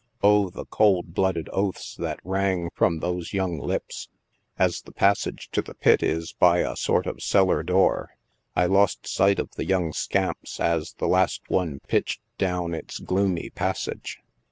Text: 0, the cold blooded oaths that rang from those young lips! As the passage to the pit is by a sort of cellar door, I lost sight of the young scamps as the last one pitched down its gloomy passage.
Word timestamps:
0, 0.23 0.49
the 0.49 0.65
cold 0.65 1.13
blooded 1.13 1.47
oaths 1.53 1.95
that 1.95 2.19
rang 2.23 2.71
from 2.73 2.97
those 3.01 3.33
young 3.33 3.59
lips! 3.59 4.09
As 4.57 4.81
the 4.81 4.91
passage 4.91 5.47
to 5.51 5.61
the 5.61 5.75
pit 5.75 6.01
is 6.01 6.33
by 6.33 6.61
a 6.61 6.75
sort 6.75 7.05
of 7.05 7.21
cellar 7.21 7.61
door, 7.61 8.15
I 8.55 8.65
lost 8.65 9.05
sight 9.07 9.37
of 9.37 9.51
the 9.51 9.65
young 9.65 9.93
scamps 9.93 10.59
as 10.59 10.93
the 10.97 11.07
last 11.07 11.43
one 11.49 11.81
pitched 11.87 12.19
down 12.39 12.73
its 12.73 12.97
gloomy 12.97 13.51
passage. 13.51 14.17